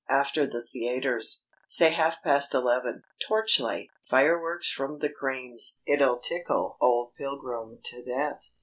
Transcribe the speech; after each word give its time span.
After 0.09 0.47
the 0.47 0.65
theatres. 0.65 1.43
Say 1.67 1.91
half 1.91 2.23
past 2.23 2.55
eleven. 2.55 3.03
Torchlight! 3.27 3.91
Fireworks 4.03 4.71
from 4.71 4.97
the 4.97 5.09
cranes! 5.09 5.77
It'll 5.85 6.17
tickle 6.17 6.75
old 6.81 7.13
Pilgrim 7.13 7.77
to 7.83 8.03
death. 8.03 8.51